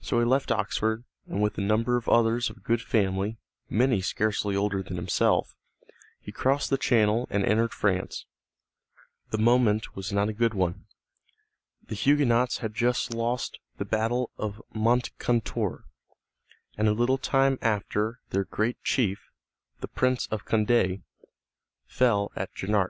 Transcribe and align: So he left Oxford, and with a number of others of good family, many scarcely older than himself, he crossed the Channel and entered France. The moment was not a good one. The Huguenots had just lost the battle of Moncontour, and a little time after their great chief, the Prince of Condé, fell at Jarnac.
So 0.00 0.18
he 0.20 0.24
left 0.24 0.50
Oxford, 0.50 1.04
and 1.26 1.42
with 1.42 1.58
a 1.58 1.60
number 1.60 1.98
of 1.98 2.08
others 2.08 2.48
of 2.48 2.64
good 2.64 2.80
family, 2.80 3.36
many 3.68 4.00
scarcely 4.00 4.56
older 4.56 4.82
than 4.82 4.96
himself, 4.96 5.54
he 6.18 6.32
crossed 6.32 6.70
the 6.70 6.78
Channel 6.78 7.26
and 7.28 7.44
entered 7.44 7.74
France. 7.74 8.24
The 9.30 9.36
moment 9.36 9.94
was 9.94 10.14
not 10.14 10.30
a 10.30 10.32
good 10.32 10.54
one. 10.54 10.86
The 11.88 11.94
Huguenots 11.94 12.58
had 12.64 12.72
just 12.72 13.12
lost 13.12 13.58
the 13.76 13.84
battle 13.84 14.30
of 14.38 14.62
Moncontour, 14.74 15.84
and 16.78 16.88
a 16.88 16.92
little 16.94 17.18
time 17.18 17.58
after 17.60 18.20
their 18.30 18.44
great 18.44 18.82
chief, 18.82 19.28
the 19.80 19.88
Prince 19.88 20.26
of 20.28 20.46
Condé, 20.46 21.02
fell 21.86 22.32
at 22.34 22.50
Jarnac. 22.54 22.88